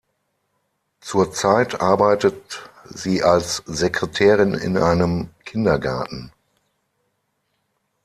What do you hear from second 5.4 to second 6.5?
Kindergarten.